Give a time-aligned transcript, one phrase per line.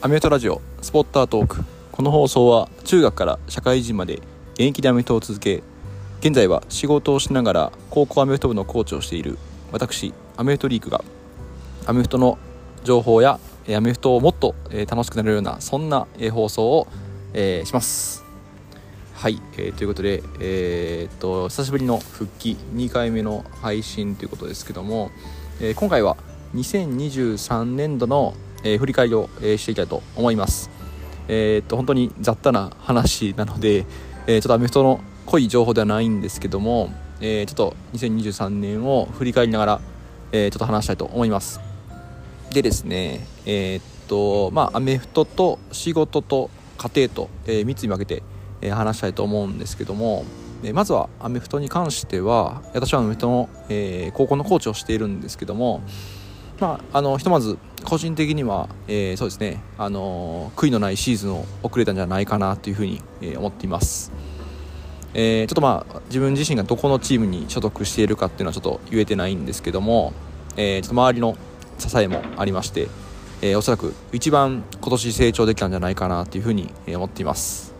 [0.00, 1.64] アメフトラジオスポッタートーク。
[1.90, 4.22] この放送は中学から社会人まで
[4.54, 5.64] 現役でアメフトを続け
[6.20, 9.38] 現在は仕事をしながら高校アメフト部のコーチをしている
[9.72, 11.02] 私アメフトリークが
[11.84, 12.38] アメフトの
[12.84, 13.40] 情報や
[13.76, 14.54] アメフトをもっと
[14.88, 16.86] 楽しくなれるようなそんな放送を
[17.64, 18.22] します。
[19.14, 25.10] はい、えー、ということで、えー、っと久しぶりの復帰2回目の配信ということですけども、
[25.60, 26.16] えー、今回は
[26.54, 30.70] 2023年度の、えー、振り返りを、えー、していきたいと思います。
[31.28, 33.86] えー、っと本当に雑多な話なので、
[34.26, 36.90] え、ちょっとアメフトの濃い情報ではないんですけども、
[37.20, 39.80] え、ちょっと2023年を振り返りながら、
[40.32, 41.60] え、ちょっと話したいと思います。
[42.52, 48.22] でですね、え、っとまあアメフトと仕事と家庭と、えー、3つに分けて、
[48.60, 50.24] え、話したいと思うんですけども、
[50.62, 55.82] え、まずはアメフトに関しては私はアメフトの、え、高校のコーチをしているんですけども、
[56.58, 57.58] まあ、あのひとまず
[57.88, 64.12] 個人的には、えー、そうですね、あの悔いのないシーズンを送れたんじゃないかなというふうに、えー、思っています。
[65.14, 70.12] えー、ちょっとまあ自分自身がどこのチームに所属しているかっていうのはちょっと言えてないんですけども、
[70.58, 71.38] えー、ちょっと周りの
[71.78, 72.88] 支えもありまして、
[73.40, 77.74] えー、おそらく一番今年成長できたんじゃないかなというふうに思っています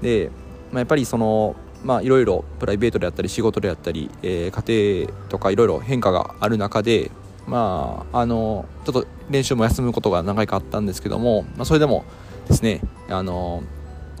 [0.00, 0.30] で、
[0.72, 7.10] まあ、やっぱりそのまあいろいろプライベートであったり仕事であったり、えー、家庭とかいろいろ変化がある中で
[7.46, 12.04] まあ、あのちょっと練習も休むことが何回かあったんですけども、まあ、それでも
[12.48, 13.62] ですねあの、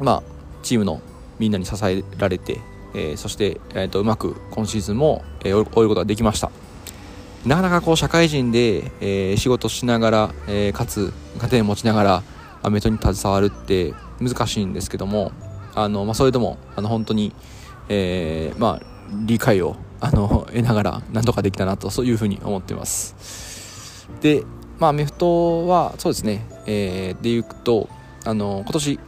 [0.00, 0.22] まあ、
[0.62, 1.00] チームの
[1.38, 2.60] みんなに支えられて、
[2.94, 6.50] えー、そして、えーと、うまく今シーズンも、えー、終えることができました。
[7.44, 12.22] なかなかこう社会人で、えー、仕事しながら、えー、かつ家庭を持ちながら
[12.62, 15.30] アメトに携わるって難しいんですけども
[15.76, 17.32] あの、まあ、それでもあの本当に、
[17.88, 18.86] えーまあ、
[19.26, 24.08] 理解をあの得ながら何とかできたなとそういうふうに思っています。
[24.20, 24.42] で
[24.78, 27.88] まあアメフトはそうですね、えー、でいうと
[28.24, 29.00] あの今年、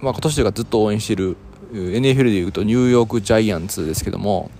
[0.00, 1.36] まあ、今年というかずっと応援している
[1.72, 4.50] NFL でいうとニューヨークジャイアンツですけども、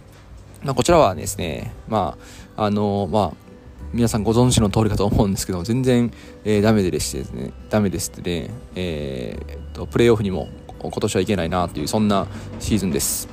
[0.63, 2.17] まあ、こちらはですねま
[2.57, 3.49] ああのまあ
[3.93, 6.13] 皆さんご存知の通りかと思うんですけど全然、
[6.45, 12.27] えー、ダメでしてですねダメですってね、えー、とプレーオフにも今年はいけないなというそんな
[12.61, 13.29] シーズンです。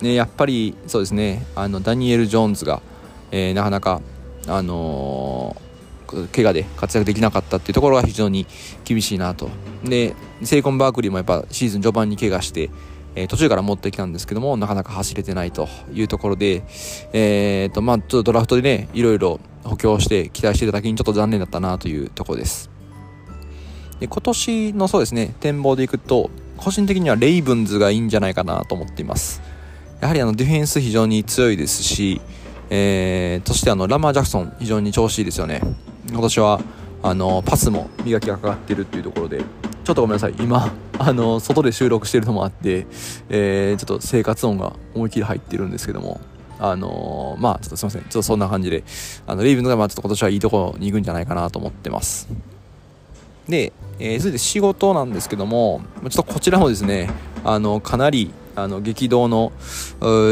[0.00, 2.80] ね、やっぱりそうですねあのダニエル・ジョーンズが、
[3.32, 4.00] えー、なかなか、
[4.46, 5.67] あのー、
[6.32, 8.46] 怪我で活躍できなかったっていうところが非常に
[8.84, 9.50] 厳しいなと。
[9.84, 12.70] でセイコン・バークリーもやっぱシーズン序盤に怪我して、
[13.14, 16.62] えー、途中から持ってきたんですけどもなかなか走れてないというところで、
[17.12, 22.70] えーとまあ、ちょっとドラフトでねいろいろ補強して期待していただけにちょっと残念だったなというところです。
[24.00, 29.42] で今年のそうですね展望でいくと個人的にはレイブンズがいいんじゃないかなと思っています。
[30.00, 32.20] やはりあのディフェンス非常に強いですし、
[32.70, 35.60] えー、そしてあのラマー・ジャクソン非常に調子いいですよね。
[36.10, 36.60] 今年は
[37.02, 40.34] あのパスも磨きがかかってるっていうところでちょっとごめんなさい。
[40.38, 42.86] 今あの外で収録してるのもあって、
[43.28, 46.20] えー、ちょっと生活音が思いっきり入ってるんですけども
[46.58, 48.02] あのー、まあちょっとすいません。
[48.02, 48.82] ちょっとそんな感じで
[49.26, 52.28] あのレイブンがまあちょっと今年はいいところに行くんじゃないかなと思ってます。
[53.48, 57.08] で、えー、それで仕事なんですけどもちょっとこちらもですね
[57.44, 59.52] あのかなりあの激動の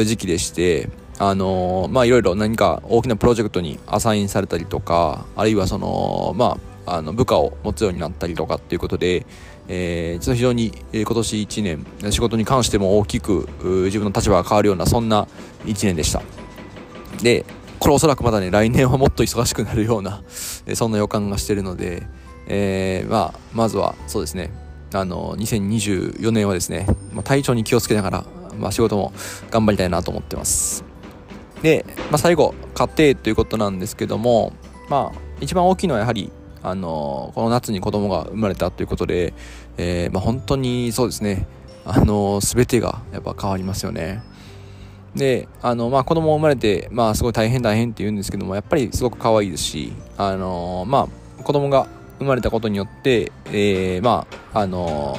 [0.05, 9.27] 時期でしてあのまあいろいろ何か大きなプロジェクトにアサインされたりとかあるいはそのまああの部下を持つようになったりとかっていうことで、
[9.67, 13.49] えー、ちょっと非常に今年1年仕事に関しても大きく
[13.87, 15.27] 自分の立場が変わるようなそんな
[15.65, 16.23] 1年でした。
[17.23, 17.45] で
[17.79, 20.23] これおそらくまだね来年はもっと忙しくなるような
[20.75, 22.07] そんな予感がしてるので、
[22.47, 24.51] えー、まあまずはそうですね
[24.93, 29.13] あの2024年はですね、まあ、体調に気をつけながら、まあ、仕事も
[29.51, 30.86] 頑張りたいなと思ってます。
[31.67, 34.53] で、まあ、最後家庭ということなんですけども
[34.89, 36.31] まあ一番大きいのはやはり
[36.63, 39.35] あのこの夏に子供が生まれたということで、
[39.77, 41.47] えー、まあ、本当にそうですね。
[41.85, 44.23] あの全てがやっぱ変わりますよね。
[45.17, 51.09] であの、まあ、子供生まれて、まあ、すごい大変大変って言うんですけどもやっぱりすごく可愛いですしあのま
[51.41, 51.89] あ子供が
[52.21, 55.19] 生まれたことによって、えー、まあ、あの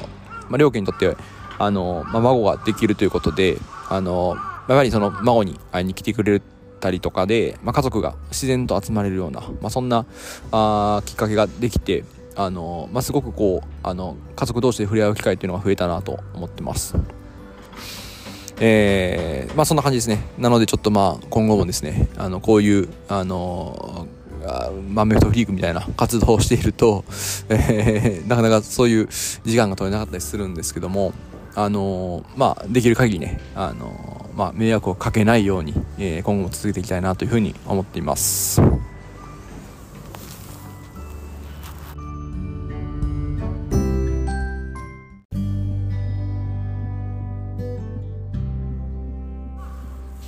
[0.50, 1.18] まあ、両家にとって、
[1.60, 3.58] あのまあ、孫ができるということで、
[3.90, 6.42] あのやはりその孫に会いに来てくれ
[6.80, 10.06] たりとかで、まあ、家族が自然と集まれるような、まあ、そんな
[10.52, 12.04] あきっかけができて、
[12.36, 16.96] あのまあ、すごくこうあの家族同士で触れ合う機会っていうのが増えたなと思ってます。
[18.60, 20.24] えー、まあそんな感じですね。
[20.40, 24.08] なのでちょっとまあ今後もですね、あのこういうあの
[24.90, 27.04] マンメフトフリークみたいな活動をしていると、
[27.50, 29.08] えー、なかなかそういう
[29.44, 31.14] 時間が取れなかったりするんですけども、
[31.56, 38.62] あのー、まあ、できる限りね、あの、まあ、迷惑をかけないように、えー、今後も続けていきたいなというふうに思っています。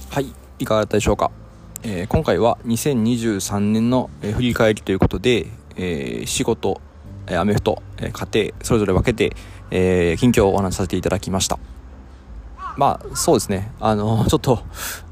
[0.10, 1.30] はい、いかがだったでしょうか。
[1.84, 5.46] えー、今回は2023年の、え、振り返りということで、
[5.76, 6.82] えー、仕事、
[7.28, 9.36] え、アメフト、え、家庭それぞれ分けて、
[9.70, 11.60] えー、近況をお話しさせていただきました。
[12.78, 13.72] まあそうですね。
[13.80, 14.60] あの ちょっと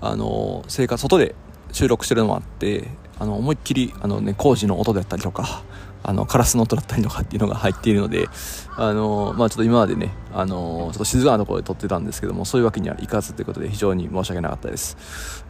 [0.01, 1.35] あの生活外で
[1.71, 2.89] 収録してるのもあって
[3.19, 5.63] あの思いっきりあの、ね、工事の音だったりとか
[6.03, 8.29] あのカラスの音だったりとかっていうのが入っているので
[8.77, 14.97] あの、まあ、ちょっと今までねあのちょっと静かなところで撮ってたんですけどもそういうわけにはいかずということで非常に申し訳なかったです、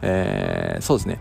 [0.02, 1.20] えー、そうですね。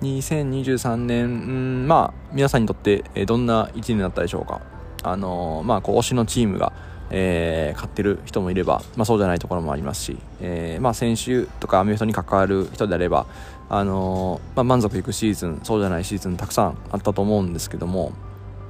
[0.00, 4.60] 2023年、んまあ、皆さんにとってどんな1年になったでしょうか。
[5.02, 6.72] あのまあ、こう推しのチームが
[7.10, 13.26] えー、買ってる人もいれば、まあ、そうじゃないところもありますし、えーまあ、選手とかアメフトに関わる人であれば、
[13.68, 18.12] あのー、まあ、満足いくシーズンそうじゃないシーズンたくさんあったと思うんですけども、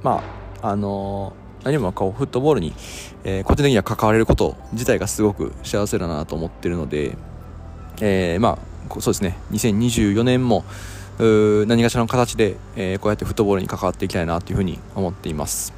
[0.03, 0.23] ま
[0.61, 2.73] ああのー、何もこうフットボールに、
[3.23, 7.17] えー、個人的には関われること自体がすごく幸せだなと思ってるので、
[8.01, 8.57] えー、ま
[8.89, 10.63] あそうですね2024年も
[11.19, 15.73] 何かしらの形で、えー、こうやってフットボールに関わっていきたいなというふうに思っています。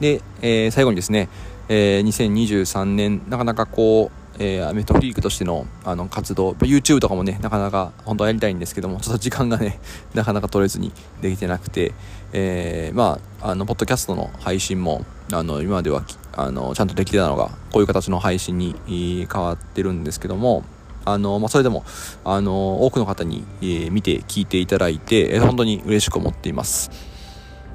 [0.00, 1.28] で、えー、最後にですね、
[1.68, 9.78] えー、2023年なかなかこう、えー、アメフトフリークとしてのあの活動 YouTube とかもねなかなか本当はやりたいんですけどもちょっと時間がね
[10.14, 11.92] なかなか取れずにできてなくて、
[12.32, 20.64] えー、まああのポッドキャストの配信もあの今まではあのちゃんとできてたのがこういう形の配信に変わってるんですけども
[21.04, 21.82] あのまあ、それでも
[22.24, 27.09] あの多くの方に、えー、見て聞いていただいて、えー、本当に嬉しく思っています。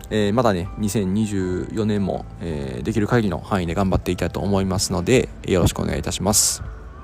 [0.09, 6.63] えー、まだね、2024年も、えー、できる限りの範囲で頑張っていきたいと思いますので、よろしくお願いいたします。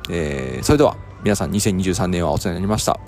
[0.09, 2.99] えー、それでは、皆さん2023年はお世話になりました。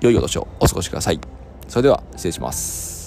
[0.00, 1.20] 良いお年をお過ごしください。
[1.68, 2.97] それでは、失礼します。